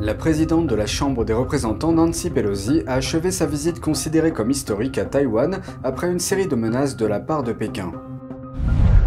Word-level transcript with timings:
La 0.00 0.14
présidente 0.14 0.68
de 0.68 0.76
la 0.76 0.86
Chambre 0.86 1.24
des 1.24 1.32
représentants 1.32 1.90
Nancy 1.92 2.30
Pelosi 2.30 2.84
a 2.86 2.94
achevé 2.94 3.32
sa 3.32 3.46
visite 3.46 3.80
considérée 3.80 4.32
comme 4.32 4.50
historique 4.50 4.96
à 4.96 5.04
Taïwan 5.04 5.60
après 5.82 6.08
une 6.08 6.20
série 6.20 6.46
de 6.46 6.54
menaces 6.54 6.96
de 6.96 7.04
la 7.04 7.18
part 7.18 7.42
de 7.42 7.52
Pékin. 7.52 7.90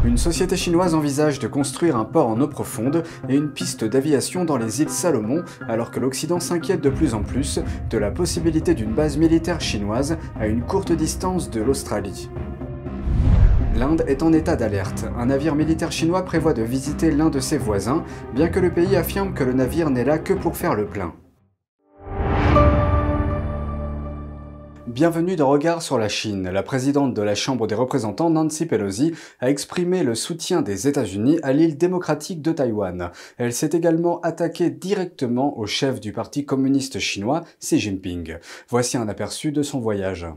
Une 0.03 0.17
société 0.17 0.57
chinoise 0.57 0.93
envisage 0.93 1.39
de 1.39 1.47
construire 1.47 1.95
un 1.95 2.03
port 2.03 2.27
en 2.27 2.41
eau 2.41 2.47
profonde 2.47 3.03
et 3.29 3.35
une 3.35 3.51
piste 3.51 3.85
d'aviation 3.85 4.43
dans 4.43 4.57
les 4.57 4.81
îles 4.81 4.89
Salomon, 4.89 5.43
alors 5.69 5.91
que 5.91 6.01
l'Occident 6.01 6.41
s'inquiète 6.41 6.81
de 6.81 6.89
plus 6.89 7.13
en 7.13 7.23
plus 7.23 7.61
de 7.89 7.97
la 7.97 8.11
possibilité 8.11 8.73
d'une 8.73 8.93
base 8.93 9.15
militaire 9.15 9.61
chinoise 9.61 10.17
à 10.37 10.47
une 10.47 10.61
courte 10.61 10.91
distance 10.91 11.49
de 11.49 11.61
l'Australie. 11.61 12.29
L'Inde 13.75 14.03
est 14.05 14.21
en 14.21 14.33
état 14.33 14.57
d'alerte. 14.57 15.05
Un 15.17 15.27
navire 15.27 15.55
militaire 15.55 15.93
chinois 15.93 16.25
prévoit 16.25 16.53
de 16.53 16.61
visiter 16.61 17.09
l'un 17.09 17.29
de 17.29 17.39
ses 17.39 17.57
voisins, 17.57 18.03
bien 18.35 18.49
que 18.49 18.59
le 18.59 18.73
pays 18.73 18.97
affirme 18.97 19.33
que 19.33 19.45
le 19.45 19.53
navire 19.53 19.89
n'est 19.89 20.03
là 20.03 20.19
que 20.19 20.33
pour 20.33 20.57
faire 20.57 20.75
le 20.75 20.85
plein. 20.85 21.13
Bienvenue 24.87 25.37
dans 25.37 25.47
Regard 25.47 25.81
sur 25.81 25.97
la 25.97 26.09
Chine. 26.09 26.49
La 26.49 26.63
présidente 26.63 27.13
de 27.13 27.21
la 27.21 27.33
Chambre 27.33 27.65
des 27.65 27.75
représentants, 27.75 28.29
Nancy 28.29 28.65
Pelosi, 28.65 29.13
a 29.39 29.49
exprimé 29.49 30.03
le 30.03 30.15
soutien 30.15 30.61
des 30.61 30.89
États-Unis 30.89 31.39
à 31.41 31.53
l'île 31.53 31.77
démocratique 31.77 32.41
de 32.41 32.51
Taïwan. 32.51 33.11
Elle 33.37 33.53
s'est 33.53 33.69
également 33.71 34.19
attaquée 34.19 34.69
directement 34.69 35.57
au 35.57 35.65
chef 35.65 36.01
du 36.01 36.11
Parti 36.11 36.45
communiste 36.45 36.99
chinois, 36.99 37.45
Xi 37.61 37.79
Jinping. 37.79 38.35
Voici 38.67 38.97
un 38.97 39.07
aperçu 39.07 39.53
de 39.53 39.63
son 39.63 39.79
voyage. 39.79 40.27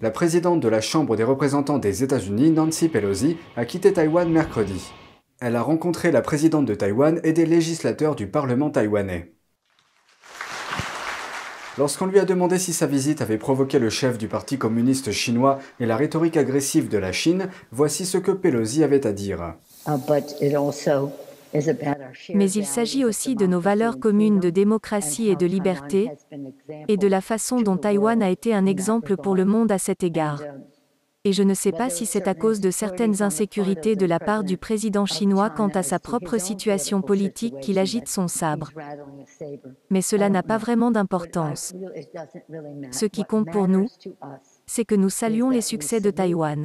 La 0.00 0.12
présidente 0.12 0.60
de 0.60 0.68
la 0.68 0.80
Chambre 0.80 1.16
des 1.16 1.24
représentants 1.24 1.78
des 1.78 2.04
États-Unis, 2.04 2.52
Nancy 2.52 2.88
Pelosi, 2.88 3.36
a 3.56 3.64
quitté 3.64 3.92
Taïwan 3.92 4.30
mercredi. 4.30 4.92
Elle 5.40 5.56
a 5.56 5.62
rencontré 5.62 6.12
la 6.12 6.20
présidente 6.20 6.66
de 6.66 6.74
Taïwan 6.76 7.20
et 7.24 7.32
des 7.32 7.46
législateurs 7.46 8.14
du 8.14 8.28
Parlement 8.28 8.70
taïwanais. 8.70 9.32
Lorsqu'on 11.78 12.06
lui 12.06 12.20
a 12.20 12.24
demandé 12.24 12.58
si 12.60 12.72
sa 12.72 12.86
visite 12.86 13.22
avait 13.22 13.38
provoqué 13.38 13.80
le 13.80 13.90
chef 13.90 14.18
du 14.18 14.28
Parti 14.28 14.56
communiste 14.56 15.10
chinois 15.10 15.58
et 15.80 15.86
la 15.86 15.96
rhétorique 15.96 16.36
agressive 16.36 16.88
de 16.88 16.98
la 16.98 17.10
Chine, 17.10 17.48
voici 17.72 18.06
ce 18.06 18.18
que 18.18 18.30
Pelosi 18.30 18.84
avait 18.84 19.04
à 19.04 19.12
dire. 19.12 19.54
Mais 22.34 22.50
il 22.50 22.66
s'agit 22.66 23.04
aussi 23.04 23.34
de 23.34 23.46
nos 23.46 23.60
valeurs 23.60 23.98
communes 23.98 24.40
de 24.40 24.50
démocratie 24.50 25.28
et 25.28 25.36
de 25.36 25.46
liberté, 25.46 26.10
et 26.88 26.96
de 26.96 27.06
la 27.06 27.20
façon 27.20 27.60
dont 27.60 27.76
Taïwan 27.76 28.22
a 28.22 28.30
été 28.30 28.54
un 28.54 28.66
exemple 28.66 29.16
pour 29.16 29.34
le 29.34 29.44
monde 29.44 29.72
à 29.72 29.78
cet 29.78 30.02
égard 30.02 30.42
et 31.28 31.32
je 31.32 31.42
ne 31.42 31.52
sais 31.52 31.72
pas 31.72 31.90
si 31.90 32.06
c'est 32.06 32.26
à 32.26 32.34
cause 32.34 32.60
de 32.60 32.70
certaines 32.70 33.22
insécurités 33.22 33.96
de 33.96 34.06
la 34.06 34.18
part 34.18 34.44
du 34.44 34.56
président 34.56 35.04
chinois 35.04 35.50
quant 35.50 35.68
à 35.68 35.82
sa 35.82 35.98
propre 35.98 36.38
situation 36.38 37.02
politique 37.02 37.60
qu'il 37.60 37.78
agite 37.78 38.08
son 38.08 38.28
sabre. 38.28 38.70
Mais 39.90 40.00
cela 40.00 40.30
n'a 40.30 40.42
pas 40.42 40.56
vraiment 40.56 40.90
d'importance. 40.90 41.74
Ce 42.92 43.04
qui 43.04 43.24
compte 43.24 43.50
pour 43.50 43.68
nous, 43.68 43.88
c'est 44.66 44.86
que 44.86 44.94
nous 44.94 45.10
saluons 45.10 45.50
les 45.50 45.60
succès 45.60 46.00
de 46.00 46.10
Taïwan. 46.10 46.64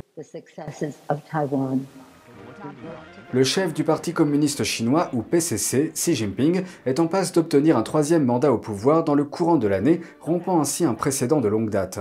Le 3.32 3.44
chef 3.44 3.74
du 3.74 3.84
Parti 3.84 4.14
communiste 4.14 4.64
chinois, 4.64 5.10
ou 5.14 5.22
PCC, 5.22 5.92
Xi 5.94 6.16
Jinping, 6.16 6.64
est 6.86 7.00
en 7.00 7.08
passe 7.08 7.32
d'obtenir 7.32 7.78
un 7.78 7.82
troisième 7.82 8.26
mandat 8.26 8.54
au 8.54 8.58
pouvoir 8.58 9.04
dans 9.04 9.16
le 9.16 9.24
courant 9.24 9.56
de 9.56 9.68
l'année, 9.68 10.02
rompant 10.20 10.60
ainsi 10.60 10.86
un 10.86 10.94
précédent 10.94 11.42
de 11.42 11.48
longue 11.48 11.70
date. 11.70 12.00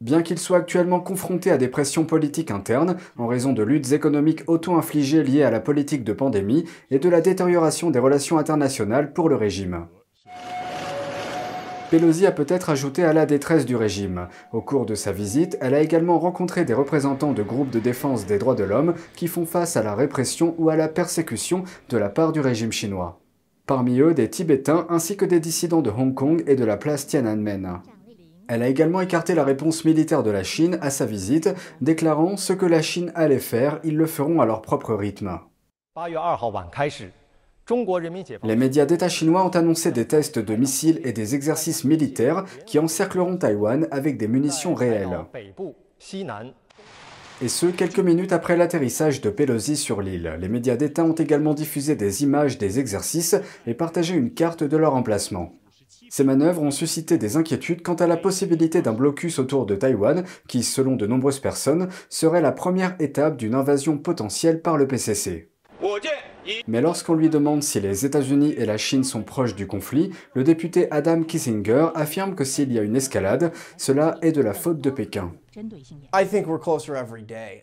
Bien 0.00 0.22
qu'il 0.22 0.38
soit 0.38 0.58
actuellement 0.58 1.00
confronté 1.00 1.50
à 1.50 1.56
des 1.56 1.68
pressions 1.68 2.04
politiques 2.04 2.50
internes, 2.50 2.96
en 3.16 3.26
raison 3.26 3.52
de 3.52 3.62
luttes 3.62 3.92
économiques 3.92 4.42
auto-infligées 4.46 5.22
liées 5.22 5.44
à 5.44 5.50
la 5.50 5.60
politique 5.60 6.04
de 6.04 6.12
pandémie 6.12 6.64
et 6.90 6.98
de 6.98 7.08
la 7.08 7.20
détérioration 7.20 7.90
des 7.90 7.98
relations 7.98 8.36
internationales 8.36 9.12
pour 9.12 9.28
le 9.28 9.36
régime. 9.36 9.86
Pelosi 11.94 12.26
a 12.26 12.32
peut-être 12.32 12.70
ajouté 12.70 13.04
à 13.04 13.12
la 13.12 13.24
détresse 13.24 13.66
du 13.66 13.76
régime. 13.76 14.26
Au 14.50 14.60
cours 14.60 14.84
de 14.84 14.96
sa 14.96 15.12
visite, 15.12 15.56
elle 15.60 15.74
a 15.74 15.80
également 15.80 16.18
rencontré 16.18 16.64
des 16.64 16.74
représentants 16.74 17.32
de 17.32 17.44
groupes 17.44 17.70
de 17.70 17.78
défense 17.78 18.26
des 18.26 18.36
droits 18.36 18.56
de 18.56 18.64
l'homme 18.64 18.94
qui 19.14 19.28
font 19.28 19.46
face 19.46 19.76
à 19.76 19.82
la 19.84 19.94
répression 19.94 20.56
ou 20.58 20.70
à 20.70 20.74
la 20.74 20.88
persécution 20.88 21.62
de 21.90 21.96
la 21.96 22.08
part 22.08 22.32
du 22.32 22.40
régime 22.40 22.72
chinois. 22.72 23.20
Parmi 23.64 24.00
eux, 24.00 24.12
des 24.12 24.28
Tibétains 24.28 24.88
ainsi 24.90 25.16
que 25.16 25.24
des 25.24 25.38
dissidents 25.38 25.82
de 25.82 25.90
Hong 25.90 26.14
Kong 26.14 26.42
et 26.48 26.56
de 26.56 26.64
la 26.64 26.76
place 26.76 27.06
Tiananmen. 27.06 27.78
Elle 28.48 28.64
a 28.64 28.68
également 28.68 29.00
écarté 29.00 29.36
la 29.36 29.44
réponse 29.44 29.84
militaire 29.84 30.24
de 30.24 30.32
la 30.32 30.42
Chine 30.42 30.78
à 30.80 30.90
sa 30.90 31.06
visite, 31.06 31.50
déclarant 31.80 32.36
ce 32.36 32.52
que 32.52 32.66
la 32.66 32.82
Chine 32.82 33.12
allait 33.14 33.38
faire, 33.38 33.78
ils 33.84 33.96
le 33.96 34.06
feront 34.06 34.40
à 34.40 34.46
leur 34.46 34.62
propre 34.62 34.94
rythme. 34.94 35.38
Les 38.42 38.56
médias 38.56 38.84
d'État 38.84 39.08
chinois 39.08 39.44
ont 39.44 39.50
annoncé 39.50 39.90
des 39.90 40.06
tests 40.06 40.38
de 40.38 40.54
missiles 40.54 41.00
et 41.04 41.12
des 41.12 41.34
exercices 41.34 41.84
militaires 41.84 42.44
qui 42.66 42.78
encercleront 42.78 43.38
Taïwan 43.38 43.88
avec 43.90 44.18
des 44.18 44.28
munitions 44.28 44.74
réelles. 44.74 45.18
Et 47.42 47.48
ce, 47.48 47.66
quelques 47.66 47.98
minutes 47.98 48.32
après 48.32 48.56
l'atterrissage 48.56 49.20
de 49.20 49.30
Pelosi 49.30 49.76
sur 49.76 50.02
l'île. 50.02 50.36
Les 50.40 50.48
médias 50.48 50.76
d'État 50.76 51.04
ont 51.04 51.14
également 51.14 51.54
diffusé 51.54 51.96
des 51.96 52.22
images 52.22 52.58
des 52.58 52.78
exercices 52.78 53.36
et 53.66 53.74
partagé 53.74 54.14
une 54.14 54.32
carte 54.32 54.62
de 54.62 54.76
leur 54.76 54.94
emplacement. 54.94 55.58
Ces 56.10 56.22
manœuvres 56.22 56.62
ont 56.62 56.70
suscité 56.70 57.18
des 57.18 57.36
inquiétudes 57.36 57.82
quant 57.82 57.94
à 57.94 58.06
la 58.06 58.16
possibilité 58.16 58.82
d'un 58.82 58.92
blocus 58.92 59.38
autour 59.38 59.66
de 59.66 59.74
Taïwan, 59.74 60.24
qui, 60.48 60.62
selon 60.62 60.96
de 60.96 61.06
nombreuses 61.06 61.40
personnes, 61.40 61.88
serait 62.08 62.40
la 62.42 62.52
première 62.52 62.94
étape 63.00 63.36
d'une 63.36 63.54
invasion 63.54 63.98
potentielle 63.98 64.60
par 64.62 64.76
le 64.76 64.86
PCC. 64.86 65.50
Mais 66.66 66.80
lorsqu'on 66.80 67.14
lui 67.14 67.28
demande 67.28 67.62
si 67.62 67.80
les 67.80 68.04
États-Unis 68.04 68.54
et 68.56 68.66
la 68.66 68.76
Chine 68.76 69.04
sont 69.04 69.22
proches 69.22 69.54
du 69.54 69.66
conflit, 69.66 70.10
le 70.34 70.44
député 70.44 70.90
Adam 70.90 71.22
Kissinger 71.22 71.88
affirme 71.94 72.34
que 72.34 72.44
s'il 72.44 72.72
y 72.72 72.78
a 72.78 72.82
une 72.82 72.96
escalade, 72.96 73.52
cela 73.76 74.16
est 74.22 74.32
de 74.32 74.40
la 74.40 74.54
faute 74.54 74.80
de 74.80 74.90
Pékin. 74.90 75.32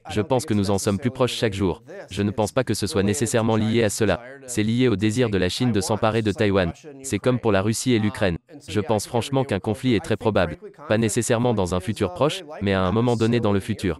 Je 0.10 0.22
pense 0.22 0.46
que 0.46 0.54
nous 0.54 0.72
en 0.72 0.78
sommes 0.78 0.98
plus 0.98 1.12
proches 1.12 1.34
chaque 1.34 1.54
jour. 1.54 1.84
Je 2.10 2.22
ne 2.22 2.32
pense 2.32 2.54
pas 2.54 2.64
que 2.64 2.74
ce 2.74 2.88
soit 2.88 3.04
nécessairement 3.04 3.58
lié 3.58 3.84
à 3.84 3.90
cela. 3.90 4.22
C'est 4.48 4.64
lié 4.64 4.88
au 4.88 4.96
désir 4.96 5.30
de 5.30 5.38
la 5.38 5.50
Chine 5.50 5.74
de 5.74 5.82
s'emparer 5.82 6.22
de 6.22 6.32
Taïwan. 6.32 6.72
C'est 7.04 7.20
comme 7.20 7.40
pour 7.40 7.52
la 7.52 7.62
Russie 7.62 7.92
et 7.94 8.00
l'Ukraine. 8.00 8.38
Je 8.68 8.80
pense 8.80 9.08
franchement 9.08 9.44
qu'un 9.44 9.60
conflit 9.60 9.96
est 9.96 10.04
très 10.04 10.18
probable. 10.18 10.58
Pas 10.88 10.98
nécessairement 10.98 11.54
dans 11.54 11.76
un 11.76 11.80
futur 11.80 12.14
proche, 12.14 12.44
mais 12.62 12.74
à 12.74 12.82
un 12.84 12.92
moment 12.92 13.16
donné 13.18 13.40
dans 13.40 13.54
le 13.54 13.60
futur. 13.60 14.00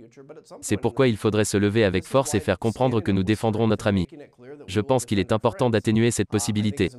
C'est 0.62 0.78
pourquoi 0.78 1.08
il 1.08 1.18
faudrait 1.18 1.46
se 1.46 1.58
lever 1.58 1.84
avec 1.84 2.06
force 2.06 2.34
et 2.34 2.40
faire 2.40 2.60
comprendre 2.60 3.02
que 3.02 3.12
nous 3.12 3.24
défendrons 3.24 3.68
notre 3.68 3.88
ami. 3.88 4.08
Je 4.68 4.82
pense 4.82 5.06
qu'il 5.06 5.20
est 5.20 5.32
important 5.32 5.70
d'atténuer 5.70 6.12
cette 6.12 6.30
possibilité. 6.30 6.90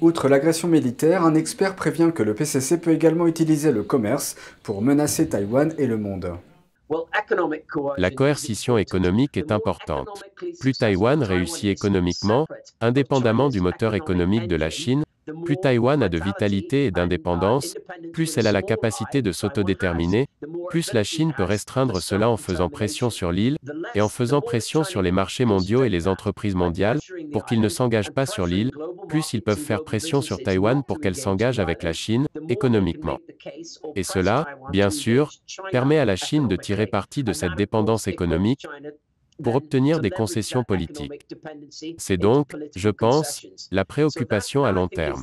Outre 0.00 0.28
l'agression 0.28 0.68
militaire, 0.68 1.24
un 1.24 1.34
expert 1.34 1.76
prévient 1.76 2.10
que 2.14 2.22
le 2.22 2.34
PCC 2.34 2.78
peut 2.78 2.90
également 2.90 3.26
utiliser 3.26 3.70
le 3.70 3.84
commerce 3.84 4.36
pour 4.62 4.82
menacer 4.82 5.28
Taïwan 5.28 5.72
et 5.78 5.86
le 5.86 5.96
monde. 5.96 6.32
La 7.96 8.10
coercition 8.10 8.76
économique 8.78 9.36
est 9.36 9.52
importante. 9.52 10.08
Plus 10.60 10.72
Taïwan 10.72 11.22
réussit 11.22 11.70
économiquement, 11.70 12.46
indépendamment 12.80 13.48
du 13.48 13.60
moteur 13.60 13.94
économique 13.94 14.48
de 14.48 14.56
la 14.56 14.70
Chine, 14.70 15.04
plus 15.44 15.56
Taïwan 15.56 16.02
a 16.02 16.08
de 16.08 16.18
vitalité 16.18 16.86
et 16.86 16.90
d'indépendance, 16.90 17.76
plus 18.12 18.36
elle 18.36 18.46
a 18.46 18.52
la 18.52 18.62
capacité 18.62 19.22
de 19.22 19.32
s'autodéterminer, 19.32 20.26
plus 20.68 20.92
la 20.92 21.04
Chine 21.04 21.32
peut 21.36 21.44
restreindre 21.44 22.00
cela 22.00 22.28
en 22.28 22.36
faisant 22.36 22.68
pression 22.68 23.10
sur 23.10 23.32
l'île, 23.32 23.56
et 23.94 24.00
en 24.00 24.08
faisant 24.08 24.40
pression 24.40 24.84
sur 24.84 25.02
les 25.02 25.12
marchés 25.12 25.44
mondiaux 25.44 25.84
et 25.84 25.88
les 25.88 26.08
entreprises 26.08 26.54
mondiales, 26.54 26.98
pour 27.32 27.44
qu'ils 27.44 27.60
ne 27.60 27.68
s'engagent 27.68 28.12
pas 28.12 28.26
sur 28.26 28.46
l'île, 28.46 28.72
plus 29.08 29.32
ils 29.32 29.42
peuvent 29.42 29.58
faire 29.58 29.84
pression 29.84 30.20
sur 30.20 30.38
Taïwan 30.42 30.82
pour 30.82 31.00
qu'elle 31.00 31.16
s'engage 31.16 31.58
avec 31.58 31.82
la 31.82 31.92
Chine, 31.92 32.26
économiquement. 32.48 33.18
Et 33.96 34.02
cela, 34.02 34.46
bien 34.70 34.90
sûr, 34.90 35.32
permet 35.70 35.98
à 35.98 36.04
la 36.04 36.16
Chine 36.16 36.48
de 36.48 36.56
tirer 36.56 36.86
parti 36.86 37.24
de 37.24 37.32
cette 37.32 37.54
dépendance 37.56 38.08
économique, 38.08 38.66
pour 39.42 39.54
obtenir 39.54 40.00
des 40.00 40.10
concessions 40.10 40.64
politiques. 40.64 41.26
C'est 41.98 42.16
donc, 42.16 42.48
je 42.74 42.88
pense, 42.88 43.46
la 43.70 43.84
préoccupation 43.84 44.64
à 44.64 44.72
long 44.72 44.88
terme. 44.88 45.22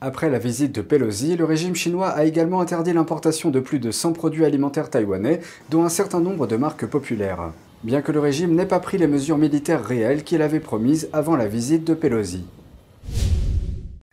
Après 0.00 0.28
la 0.28 0.38
visite 0.38 0.74
de 0.74 0.82
Pelosi, 0.82 1.36
le 1.36 1.44
régime 1.44 1.74
chinois 1.74 2.08
a 2.08 2.24
également 2.24 2.60
interdit 2.60 2.92
l'importation 2.92 3.50
de 3.50 3.60
plus 3.60 3.78
de 3.78 3.90
100 3.90 4.12
produits 4.12 4.44
alimentaires 4.44 4.90
taïwanais, 4.90 5.40
dont 5.70 5.84
un 5.84 5.88
certain 5.88 6.20
nombre 6.20 6.46
de 6.46 6.56
marques 6.56 6.86
populaires. 6.86 7.52
Bien 7.82 8.02
que 8.02 8.12
le 8.12 8.20
régime 8.20 8.54
n'ait 8.54 8.66
pas 8.66 8.80
pris 8.80 8.98
les 8.98 9.06
mesures 9.06 9.38
militaires 9.38 9.84
réelles 9.84 10.22
qu'il 10.22 10.42
avait 10.42 10.60
promises 10.60 11.08
avant 11.12 11.36
la 11.36 11.46
visite 11.46 11.84
de 11.84 11.94
Pelosi. 11.94 12.44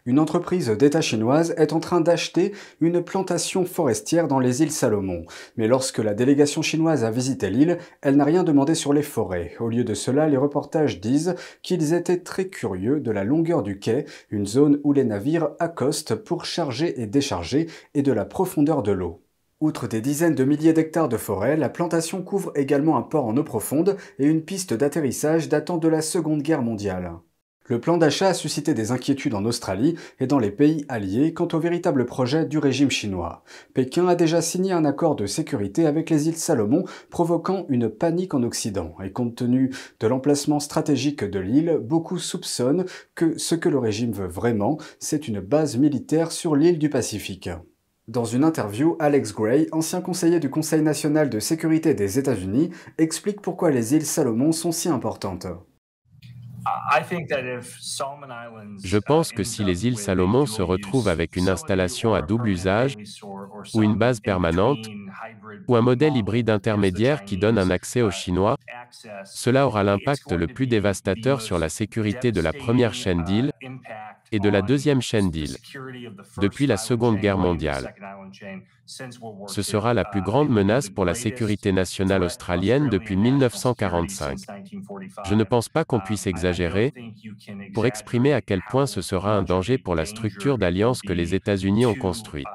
Une 0.06 0.20
entreprise 0.20 0.68
d'État 0.70 1.00
chinoise 1.00 1.54
est 1.56 1.72
en 1.72 1.80
train 1.80 2.02
d'acheter 2.02 2.52
une 2.82 3.02
plantation 3.02 3.64
forestière 3.64 4.28
dans 4.28 4.40
les 4.40 4.62
îles 4.62 4.74
Salomon. 4.74 5.26
Mais 5.56 5.66
lorsque 5.66 6.00
la 6.00 6.14
délégation 6.14 6.62
chinoise 6.62 7.06
a 7.06 7.12
visité 7.12 7.50
l'île, 7.50 7.78
elle 8.02 8.18
n'a 8.18 8.26
rien 8.26 8.44
demandé 8.44 8.76
sur 8.76 8.92
les 8.92 9.02
forêts. 9.02 9.54
Au 9.62 9.70
lieu 9.70 9.86
de 9.86 9.94
cela, 9.94 10.28
les 10.28 10.36
reportages 10.36 11.00
disent 11.00 11.36
qu'ils 11.62 11.94
étaient 11.94 12.20
très 12.20 12.48
curieux 12.48 13.00
de 13.00 13.12
la 13.12 13.24
longueur 13.24 13.64
du 13.64 13.80
quai, 13.80 14.04
une 14.30 14.46
zone 14.46 14.82
où 14.84 14.92
les 14.92 15.06
navires 15.06 15.52
accostent 15.60 16.16
pour 16.16 16.44
charger 16.44 17.02
et 17.02 17.08
décharger, 17.08 17.68
et 17.94 18.02
de 18.02 18.12
la 18.12 18.26
profondeur 18.26 18.84
de 18.84 18.92
l'eau. 18.92 19.22
Outre 19.62 19.88
des 19.88 20.02
dizaines 20.02 20.36
de 20.36 20.44
milliers 20.44 20.74
d'hectares 20.74 21.08
de 21.08 21.16
forêt, 21.16 21.56
la 21.56 21.70
plantation 21.70 22.24
couvre 22.24 22.52
également 22.56 22.98
un 22.98 23.04
port 23.04 23.26
en 23.26 23.38
eau 23.38 23.44
profonde 23.46 23.96
et 24.20 24.26
une 24.26 24.44
piste 24.44 24.74
d'atterrissage 24.74 25.48
datant 25.48 25.78
de 25.78 25.88
la 25.88 26.02
Seconde 26.02 26.42
Guerre 26.42 26.62
mondiale. 26.62 27.14
Le 27.66 27.80
plan 27.80 27.96
d'achat 27.96 28.28
a 28.28 28.34
suscité 28.34 28.74
des 28.74 28.92
inquiétudes 28.92 29.36
en 29.36 29.46
Australie 29.46 29.96
et 30.20 30.28
dans 30.28 30.40
les 30.40 30.52
pays 30.52 30.84
alliés 30.90 31.34
quant 31.34 31.48
au 31.54 31.60
véritable 31.60 32.06
projet 32.06 32.46
du 32.46 32.58
régime 32.58 32.92
chinois. 32.92 33.46
Pékin 33.74 34.06
a 34.10 34.16
déjà 34.16 34.42
signé 34.42 34.74
un 34.74 34.84
accord 34.84 35.16
de 35.16 35.26
sécurité 35.28 35.86
avec 35.86 36.10
les 36.10 36.28
îles 36.28 36.36
Salomon, 36.36 36.84
provoquant 37.10 37.66
une 37.70 37.90
panique 37.90 38.34
en 38.34 38.44
Occident. 38.44 38.96
Et 39.02 39.14
compte 39.14 39.36
tenu 39.36 39.74
de 40.02 40.08
l'emplacement 40.08 40.60
stratégique 40.60 41.24
de 41.24 41.40
l'île, 41.40 41.80
beaucoup 41.82 42.18
soupçonnent 42.18 42.84
que 43.16 43.38
ce 43.38 43.56
que 43.56 43.70
le 43.70 43.80
régime 43.80 44.12
veut 44.12 44.28
vraiment, 44.28 44.78
c'est 45.00 45.30
une 45.30 45.40
base 45.40 45.78
militaire 45.78 46.34
sur 46.34 46.58
l'île 46.58 46.80
du 46.80 46.90
Pacifique. 46.90 47.50
Dans 48.10 48.26
une 48.26 48.44
interview, 48.44 48.98
Alex 49.00 49.34
Gray, 49.34 49.70
ancien 49.72 50.02
conseiller 50.02 50.42
du 50.42 50.50
Conseil 50.50 50.82
national 50.82 51.30
de 51.30 51.40
sécurité 51.40 51.94
des 51.94 52.20
États-Unis, 52.20 52.72
explique 52.98 53.42
pourquoi 53.42 53.72
les 53.72 53.96
îles 53.96 54.06
Salomon 54.06 54.52
sont 54.52 54.74
si 54.74 54.90
importantes. 54.90 55.48
Je 58.84 58.98
pense 58.98 59.32
que 59.32 59.44
si 59.44 59.64
les 59.64 59.86
îles 59.86 59.98
Salomon 59.98 60.46
se 60.46 60.62
retrouvent 60.62 61.08
avec 61.08 61.36
une 61.36 61.50
installation 61.50 62.14
à 62.14 62.22
double 62.22 62.50
usage, 62.50 62.96
ou 63.74 63.84
une 63.84 63.96
base 63.96 64.20
permanente, 64.20 64.90
ou 65.68 65.76
un 65.76 65.82
modèle 65.82 66.16
hybride 66.16 66.50
intermédiaire 66.50 67.24
qui 67.24 67.38
donne 67.38 67.58
un 67.58 67.70
accès 67.70 68.02
aux 68.02 68.12
Chinois, 68.12 68.58
cela 69.26 69.68
aura 69.68 69.84
l'impact 69.84 70.32
le 70.32 70.48
plus 70.48 70.68
dévastateur 70.68 71.42
sur 71.42 71.58
la 71.60 71.70
sécurité 71.70 72.32
de 72.32 72.42
la 72.42 72.54
première 72.54 72.94
chaîne 72.94 73.24
d'îles 73.24 73.52
et 74.32 74.40
de 74.40 74.50
la 74.50 74.62
deuxième 74.62 75.02
chaîne 75.02 75.30
d'îles 75.30 75.58
depuis 76.40 76.66
la 76.66 76.78
Seconde 76.78 77.18
Guerre 77.18 77.38
mondiale. 77.38 77.94
Ce 79.48 79.62
sera 79.62 79.94
la 79.94 80.06
plus 80.06 80.22
grande 80.22 80.50
menace 80.50 80.90
pour 80.90 81.06
la 81.06 81.14
sécurité 81.14 81.72
nationale 81.72 82.24
australienne 82.24 82.90
depuis 82.90 83.16
1945. 83.16 84.38
Je 85.26 85.36
ne 85.36 85.44
pense 85.44 85.70
pas 85.70 85.86
qu'on 85.86 86.00
puisse 86.00 86.28
exagérer 86.28 86.94
pour 87.74 87.86
exprimer 87.86 88.34
à 88.34 88.42
quel 88.42 88.62
point 88.64 88.88
ce 88.88 89.02
sera 89.02 89.36
un 89.36 89.44
danger 89.44 89.78
pour 89.78 89.96
la 89.96 90.06
structure 90.06 90.58
d'alliance 90.58 91.02
que 91.02 91.14
les 91.14 91.36
États-Unis 91.36 91.86
ont 91.86 91.96
construite. 91.96 92.48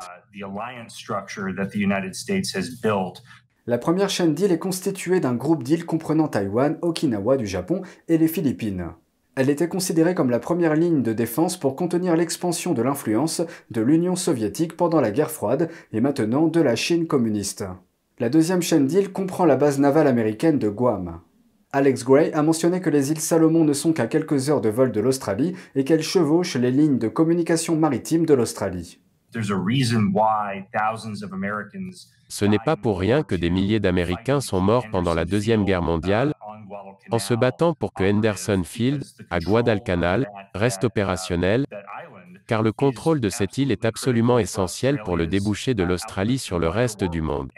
La 3.66 3.78
première 3.78 4.10
chaîne 4.10 4.34
d'îles 4.34 4.52
est 4.52 4.58
constituée 4.58 5.20
d'un 5.20 5.34
groupe 5.34 5.62
d'îles 5.62 5.86
comprenant 5.86 6.28
Taïwan, 6.28 6.78
Okinawa 6.82 7.36
du 7.36 7.46
Japon 7.46 7.82
et 8.08 8.18
les 8.18 8.28
Philippines. 8.28 8.90
Elle 9.36 9.50
était 9.50 9.68
considérée 9.68 10.14
comme 10.14 10.30
la 10.30 10.38
première 10.38 10.74
ligne 10.74 11.02
de 11.02 11.12
défense 11.12 11.58
pour 11.58 11.76
contenir 11.76 12.16
l'expansion 12.16 12.74
de 12.74 12.82
l'influence 12.82 13.40
de 13.70 13.80
l'Union 13.80 14.16
soviétique 14.16 14.76
pendant 14.76 15.00
la 15.00 15.10
guerre 15.10 15.30
froide 15.30 15.70
et 15.92 16.00
maintenant 16.00 16.48
de 16.48 16.60
la 16.60 16.76
Chine 16.76 17.06
communiste. 17.06 17.64
La 18.18 18.30
deuxième 18.30 18.62
chaîne 18.62 18.86
d'îles 18.86 19.12
comprend 19.12 19.44
la 19.44 19.56
base 19.56 19.78
navale 19.78 20.08
américaine 20.08 20.58
de 20.58 20.68
Guam. 20.68 21.20
Alex 21.70 22.04
Gray 22.04 22.32
a 22.32 22.42
mentionné 22.42 22.80
que 22.80 22.90
les 22.90 23.12
îles 23.12 23.20
Salomon 23.20 23.64
ne 23.64 23.74
sont 23.74 23.92
qu'à 23.92 24.06
quelques 24.06 24.50
heures 24.50 24.60
de 24.60 24.70
vol 24.70 24.90
de 24.90 25.00
l'Australie 25.00 25.54
et 25.74 25.84
qu'elles 25.84 26.02
chevauchent 26.02 26.56
les 26.56 26.70
lignes 26.70 26.98
de 26.98 27.08
communication 27.08 27.76
maritime 27.76 28.26
de 28.26 28.34
l'Australie. 28.34 28.98
Ce 32.28 32.44
n'est 32.44 32.58
pas 32.58 32.76
pour 32.76 32.98
rien 32.98 33.22
que 33.22 33.34
des 33.34 33.50
milliers 33.50 33.80
d'Américains 33.80 34.40
sont 34.40 34.60
morts 34.60 34.86
pendant 34.90 35.14
la 35.14 35.24
Deuxième 35.24 35.64
Guerre 35.64 35.82
mondiale 35.82 36.34
en 37.10 37.18
se 37.18 37.34
battant 37.34 37.74
pour 37.74 37.92
que 37.92 38.04
Henderson 38.04 38.62
Field, 38.64 39.04
à 39.30 39.40
Guadalcanal, 39.40 40.30
reste 40.54 40.84
opérationnel, 40.84 41.64
car 42.46 42.62
le 42.62 42.72
contrôle 42.72 43.20
de 43.20 43.28
cette 43.28 43.58
île 43.58 43.72
est 43.72 43.84
absolument 43.84 44.38
essentiel 44.38 45.00
pour 45.04 45.16
le 45.16 45.26
débouché 45.26 45.74
de 45.74 45.84
l'Australie 45.84 46.38
sur 46.38 46.58
le 46.58 46.68
reste 46.68 47.04
du 47.04 47.20
monde. 47.22 47.50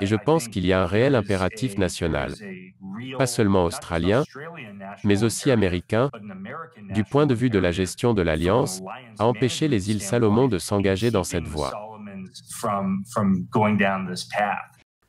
Et 0.00 0.06
je 0.06 0.16
pense 0.16 0.48
qu'il 0.48 0.66
y 0.66 0.72
a 0.72 0.82
un 0.82 0.86
réel 0.86 1.14
impératif 1.14 1.78
national, 1.78 2.34
pas 3.16 3.26
seulement 3.26 3.64
australien, 3.64 4.24
mais 5.04 5.24
aussi 5.24 5.50
américain, 5.50 6.10
du 6.90 7.04
point 7.04 7.26
de 7.26 7.34
vue 7.34 7.50
de 7.50 7.58
la 7.58 7.72
gestion 7.72 8.14
de 8.14 8.22
l'Alliance, 8.22 8.82
à 9.18 9.26
empêcher 9.26 9.68
les 9.68 9.90
îles 9.90 10.02
Salomon 10.02 10.48
de 10.48 10.58
s'engager 10.58 11.10
dans 11.10 11.24
cette 11.24 11.46
voie. 11.46 11.72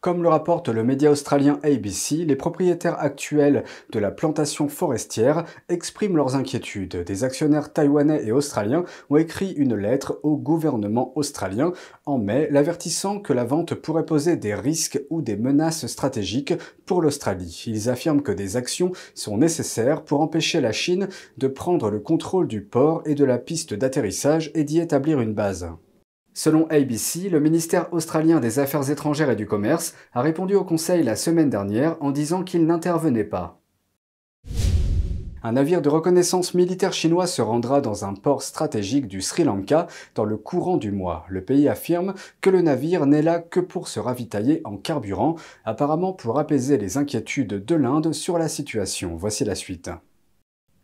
Comme 0.01 0.23
le 0.23 0.29
rapporte 0.29 0.69
le 0.69 0.85
média 0.85 1.11
australien 1.11 1.59
ABC, 1.61 2.23
les 2.23 2.37
propriétaires 2.37 2.97
actuels 2.99 3.65
de 3.89 3.99
la 3.99 4.11
plantation 4.11 4.69
forestière 4.69 5.43
expriment 5.67 6.15
leurs 6.15 6.37
inquiétudes. 6.37 7.03
Des 7.03 7.25
actionnaires 7.25 7.73
taïwanais 7.73 8.25
et 8.25 8.31
australiens 8.31 8.85
ont 9.09 9.17
écrit 9.17 9.51
une 9.51 9.75
lettre 9.75 10.21
au 10.23 10.37
gouvernement 10.37 11.11
australien 11.17 11.73
en 12.05 12.17
mai, 12.17 12.47
l'avertissant 12.49 13.19
que 13.19 13.33
la 13.33 13.43
vente 13.43 13.75
pourrait 13.75 14.05
poser 14.05 14.37
des 14.37 14.55
risques 14.55 15.01
ou 15.09 15.21
des 15.21 15.35
menaces 15.35 15.85
stratégiques 15.87 16.53
pour 16.85 17.01
l'Australie. 17.01 17.65
Ils 17.67 17.89
affirment 17.89 18.21
que 18.21 18.31
des 18.31 18.55
actions 18.55 18.93
sont 19.15 19.37
nécessaires 19.37 20.05
pour 20.05 20.21
empêcher 20.21 20.61
la 20.61 20.71
Chine 20.71 21.09
de 21.37 21.49
prendre 21.49 21.89
le 21.89 21.99
contrôle 21.99 22.47
du 22.47 22.61
port 22.61 23.01
et 23.05 23.15
de 23.15 23.25
la 23.25 23.37
piste 23.37 23.73
d'atterrissage 23.73 24.49
et 24.55 24.63
d'y 24.63 24.79
établir 24.79 25.19
une 25.19 25.33
base. 25.33 25.69
Selon 26.41 26.67
ABC, 26.69 27.27
le 27.27 27.41
ministère 27.41 27.91
australien 27.91 28.39
des 28.39 28.59
Affaires 28.59 28.89
étrangères 28.89 29.29
et 29.29 29.35
du 29.35 29.45
Commerce 29.45 29.93
a 30.13 30.21
répondu 30.21 30.55
au 30.55 30.63
Conseil 30.63 31.03
la 31.03 31.17
semaine 31.17 31.49
dernière 31.49 31.97
en 31.99 32.11
disant 32.11 32.45
qu'il 32.45 32.65
n'intervenait 32.65 33.25
pas. 33.25 33.59
Un 35.43 35.51
navire 35.51 35.81
de 35.81 35.89
reconnaissance 35.89 36.53
militaire 36.53 36.93
chinois 36.93 37.27
se 37.27 37.41
rendra 37.41 37.81
dans 37.81 38.05
un 38.05 38.13
port 38.13 38.41
stratégique 38.41 39.09
du 39.09 39.21
Sri 39.21 39.43
Lanka 39.43 39.87
dans 40.15 40.23
le 40.23 40.37
courant 40.37 40.77
du 40.77 40.93
mois. 40.93 41.25
Le 41.27 41.43
pays 41.43 41.67
affirme 41.67 42.13
que 42.39 42.49
le 42.49 42.61
navire 42.61 43.05
n'est 43.05 43.21
là 43.21 43.39
que 43.39 43.59
pour 43.59 43.89
se 43.89 43.99
ravitailler 43.99 44.61
en 44.63 44.77
carburant, 44.77 45.35
apparemment 45.65 46.13
pour 46.13 46.39
apaiser 46.39 46.77
les 46.77 46.95
inquiétudes 46.95 47.65
de 47.65 47.75
l'Inde 47.75 48.13
sur 48.13 48.37
la 48.37 48.47
situation. 48.47 49.17
Voici 49.17 49.43
la 49.43 49.55
suite. 49.55 49.89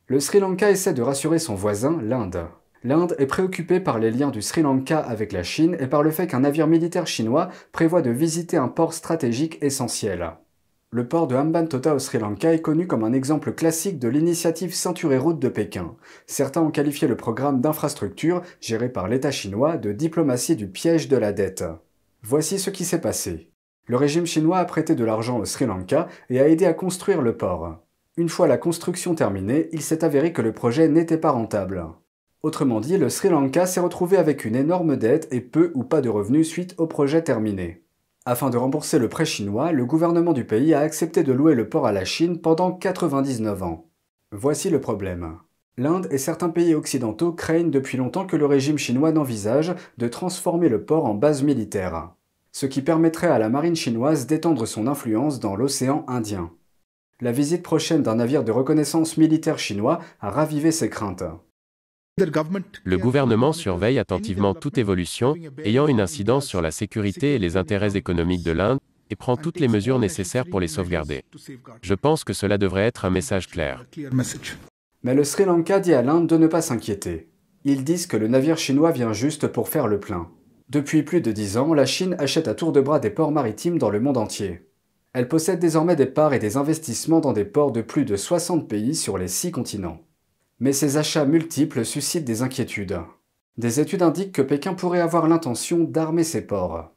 Le 0.07 0.19
Sri 0.19 0.41
Lanka 0.41 0.69
essaie 0.69 0.93
de 0.93 1.01
rassurer 1.01 1.39
son 1.39 1.55
voisin, 1.55 1.97
l'Inde. 2.01 2.45
L'Inde 2.85 3.15
est 3.17 3.25
préoccupée 3.25 3.79
par 3.79 3.97
les 3.97 4.11
liens 4.11 4.29
du 4.29 4.43
Sri 4.43 4.61
Lanka 4.61 4.99
avec 4.99 5.33
la 5.33 5.41
Chine 5.41 5.75
et 5.79 5.87
par 5.87 6.03
le 6.03 6.11
fait 6.11 6.27
qu'un 6.27 6.41
navire 6.41 6.67
militaire 6.67 7.07
chinois 7.07 7.49
prévoit 7.71 8.03
de 8.03 8.11
visiter 8.11 8.57
un 8.57 8.67
port 8.67 8.93
stratégique 8.93 9.57
essentiel. 9.63 10.33
Le 10.91 11.07
port 11.07 11.25
de 11.25 11.35
Hambantota 11.35 11.95
au 11.95 11.99
Sri 11.99 12.19
Lanka 12.19 12.53
est 12.53 12.61
connu 12.61 12.85
comme 12.85 13.03
un 13.03 13.11
exemple 13.11 13.53
classique 13.53 13.97
de 13.97 14.07
l'initiative 14.07 14.75
Ceinture 14.75 15.13
et 15.13 15.17
Route 15.17 15.39
de 15.39 15.49
Pékin. 15.49 15.95
Certains 16.27 16.61
ont 16.61 16.69
qualifié 16.69 17.07
le 17.07 17.17
programme 17.17 17.59
d'infrastructure 17.59 18.43
géré 18.61 18.87
par 18.89 19.07
l'État 19.07 19.31
chinois 19.31 19.77
de 19.77 19.91
diplomatie 19.91 20.55
du 20.55 20.67
piège 20.67 21.07
de 21.07 21.17
la 21.17 21.33
dette. 21.33 21.63
Voici 22.21 22.59
ce 22.59 22.69
qui 22.69 22.85
s'est 22.85 23.01
passé. 23.01 23.49
Le 23.87 23.97
régime 23.97 24.27
chinois 24.27 24.59
a 24.59 24.65
prêté 24.65 24.93
de 24.93 25.03
l'argent 25.03 25.39
au 25.39 25.45
Sri 25.45 25.65
Lanka 25.65 26.07
et 26.29 26.39
a 26.39 26.47
aidé 26.47 26.67
à 26.67 26.73
construire 26.75 27.23
le 27.23 27.35
port. 27.35 27.79
Une 28.15 28.29
fois 28.29 28.45
la 28.45 28.59
construction 28.59 29.15
terminée, 29.15 29.69
il 29.71 29.81
s'est 29.81 30.03
avéré 30.03 30.31
que 30.31 30.43
le 30.43 30.53
projet 30.53 30.87
n'était 30.87 31.17
pas 31.17 31.31
rentable. 31.31 31.83
Autrement 32.45 32.79
dit, 32.79 32.99
le 32.99 33.09
Sri 33.09 33.29
Lanka 33.29 33.65
s'est 33.65 33.79
retrouvé 33.79 34.17
avec 34.17 34.45
une 34.45 34.55
énorme 34.55 34.97
dette 34.97 35.27
et 35.31 35.41
peu 35.41 35.71
ou 35.73 35.83
pas 35.83 35.99
de 36.01 36.09
revenus 36.09 36.47
suite 36.47 36.75
au 36.77 36.85
projet 36.85 37.23
terminé. 37.23 37.81
Afin 38.23 38.51
de 38.51 38.57
rembourser 38.57 38.99
le 38.99 39.09
prêt 39.09 39.25
chinois, 39.25 39.71
le 39.71 39.83
gouvernement 39.83 40.31
du 40.31 40.45
pays 40.45 40.75
a 40.75 40.81
accepté 40.81 41.23
de 41.23 41.33
louer 41.33 41.55
le 41.55 41.67
port 41.67 41.87
à 41.87 41.91
la 41.91 42.05
Chine 42.05 42.39
pendant 42.39 42.71
99 42.71 43.63
ans. 43.63 43.89
Voici 44.31 44.69
le 44.69 44.79
problème. 44.79 45.39
L'Inde 45.77 46.07
et 46.11 46.19
certains 46.19 46.49
pays 46.49 46.75
occidentaux 46.75 47.31
craignent 47.31 47.71
depuis 47.71 47.97
longtemps 47.97 48.27
que 48.27 48.37
le 48.37 48.45
régime 48.45 48.77
chinois 48.77 49.11
n'envisage 49.11 49.73
de 49.97 50.07
transformer 50.07 50.69
le 50.69 50.85
port 50.85 51.05
en 51.05 51.15
base 51.15 51.41
militaire, 51.41 52.11
ce 52.51 52.67
qui 52.67 52.83
permettrait 52.83 53.25
à 53.25 53.39
la 53.39 53.49
marine 53.49 53.75
chinoise 53.75 54.27
d'étendre 54.27 54.67
son 54.67 54.85
influence 54.85 55.39
dans 55.39 55.55
l'océan 55.55 56.05
Indien. 56.07 56.51
La 57.21 57.31
visite 57.31 57.63
prochaine 57.63 58.03
d'un 58.03 58.17
navire 58.17 58.43
de 58.43 58.51
reconnaissance 58.51 59.17
militaire 59.17 59.57
chinois 59.57 59.99
a 60.21 60.29
ravivé 60.29 60.69
ces 60.69 60.91
craintes. 60.91 61.23
Le 62.17 62.97
gouvernement 62.97 63.51
surveille 63.51 63.99
attentivement 63.99 64.53
toute 64.53 64.77
évolution 64.77 65.35
ayant 65.65 65.87
une 65.87 65.99
incidence 65.99 66.45
sur 66.45 66.61
la 66.61 66.71
sécurité 66.71 67.35
et 67.35 67.39
les 67.39 67.57
intérêts 67.57 67.97
économiques 67.97 68.45
de 68.45 68.53
l'Inde 68.53 68.79
et 69.09 69.17
prend 69.17 69.35
toutes 69.35 69.59
les 69.59 69.67
mesures 69.67 69.99
nécessaires 69.99 70.45
pour 70.49 70.61
les 70.61 70.69
sauvegarder. 70.69 71.25
Je 71.81 71.93
pense 71.93 72.23
que 72.23 72.31
cela 72.31 72.57
devrait 72.57 72.85
être 72.85 73.03
un 73.03 73.09
message 73.09 73.49
clair. 73.49 73.85
Mais 75.03 75.13
le 75.13 75.25
Sri 75.25 75.43
Lanka 75.43 75.81
dit 75.81 75.93
à 75.93 76.03
l'Inde 76.03 76.27
de 76.27 76.37
ne 76.37 76.47
pas 76.47 76.61
s'inquiéter. 76.61 77.27
Ils 77.65 77.83
disent 77.83 78.07
que 78.07 78.15
le 78.15 78.29
navire 78.29 78.57
chinois 78.57 78.91
vient 78.91 79.11
juste 79.11 79.47
pour 79.47 79.67
faire 79.67 79.87
le 79.87 79.99
plein. 79.99 80.29
Depuis 80.69 81.03
plus 81.03 81.19
de 81.19 81.33
dix 81.33 81.57
ans, 81.57 81.73
la 81.73 81.85
Chine 81.85 82.15
achète 82.17 82.47
à 82.47 82.55
tour 82.55 82.71
de 82.71 82.79
bras 82.79 82.99
des 82.99 83.09
ports 83.09 83.33
maritimes 83.33 83.77
dans 83.77 83.89
le 83.89 83.99
monde 83.99 84.17
entier. 84.17 84.69
Elle 85.11 85.27
possède 85.27 85.59
désormais 85.59 85.97
des 85.97 86.05
parts 86.05 86.33
et 86.33 86.39
des 86.39 86.55
investissements 86.55 87.19
dans 87.19 87.33
des 87.33 87.45
ports 87.45 87.73
de 87.73 87.81
plus 87.81 88.05
de 88.05 88.15
60 88.15 88.69
pays 88.69 88.95
sur 88.95 89.17
les 89.17 89.27
six 89.27 89.51
continents. 89.51 90.04
Mais 90.59 90.73
ces 90.73 90.97
achats 90.97 91.25
multiples 91.25 91.85
suscitent 91.85 92.25
des 92.25 92.41
inquiétudes. 92.41 92.99
Des 93.57 93.79
études 93.79 94.01
indiquent 94.01 94.33
que 94.33 94.41
Pékin 94.41 94.73
pourrait 94.73 95.01
avoir 95.01 95.27
l'intention 95.27 95.83
d'armer 95.83 96.23
ses 96.23 96.41
ports. 96.41 96.91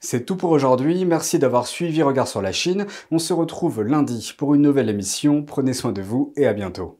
C'est 0.00 0.26
tout 0.26 0.36
pour 0.36 0.50
aujourd'hui, 0.50 1.04
merci 1.06 1.38
d'avoir 1.38 1.66
suivi 1.66 2.02
Regard 2.02 2.28
sur 2.28 2.42
la 2.42 2.52
Chine. 2.52 2.86
On 3.10 3.18
se 3.18 3.32
retrouve 3.32 3.82
lundi 3.82 4.34
pour 4.36 4.54
une 4.54 4.62
nouvelle 4.62 4.90
émission, 4.90 5.42
prenez 5.42 5.72
soin 5.72 5.92
de 5.92 6.02
vous 6.02 6.32
et 6.36 6.46
à 6.46 6.52
bientôt. 6.52 6.98